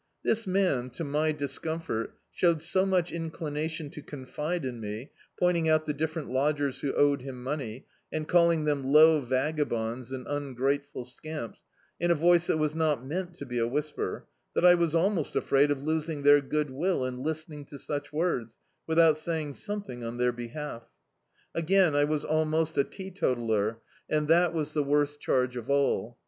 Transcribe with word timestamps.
This 0.23 0.47
man, 0.47 0.89
to 0.97 1.03
my 1.03 1.31
discomfort, 1.31 2.15
showed 2.31 2.63
so 2.63 2.87
much 2.87 3.11
inclinarion 3.11 3.91
to 3.91 4.01
confide 4.01 4.65
in 4.65 4.79
me, 4.79 5.11
pointing 5.37 5.69
out 5.69 5.85
the 5.85 5.93
different 5.93 6.31
lodgers 6.31 6.79
who 6.79 6.91
owed 6.93 7.21
him 7.21 7.43
money, 7.43 7.85
and 8.11 8.27
calling 8.27 8.63
them 8.65 8.83
low 8.83 9.19
vagabonds 9.21 10.11
and 10.11 10.25
ungrateful 10.27 11.03
scamps, 11.05 11.59
in 11.99 12.09
a 12.09 12.15
voice 12.15 12.47
that 12.47 12.57
was 12.57 12.73
not 12.73 13.05
meant 13.05 13.35
to 13.35 13.45
be 13.45 13.59
a 13.59 13.67
whisper, 13.67 14.25
that 14.55 14.65
I 14.65 14.73
was 14.73 14.95
almost 14.95 15.35
afraid 15.35 15.69
of 15.69 15.83
losing 15.83 16.23
their 16.23 16.41
good 16.41 16.71
will 16.71 17.05
in 17.05 17.21
listen* 17.21 17.53
ing 17.53 17.65
to 17.65 17.77
such 17.77 18.11
words, 18.11 18.57
without 18.87 19.17
saying 19.17 19.53
something 19.53 20.03
on 20.03 20.17
their 20.17 20.31
behalf. 20.33 20.89
Agmn 21.55 21.93
I 21.95 22.05
was 22.05 22.25
almost 22.25 22.75
a 22.75 22.83
teetotaller, 22.83 22.87
and 23.29 23.37
that 23.37 23.37
D,i.,.db, 23.37 23.37
Google 23.37 23.53
The 23.53 23.55
Autobiography 23.55 23.67
of 23.67 23.67
a 23.67 23.67
Super 23.67 24.27
Tramp 24.49 24.53
was 24.55 24.73
the 24.73 24.83
worst 24.83 25.21
chai^ 25.21 25.55
of 25.57 25.69
all. 25.69 26.17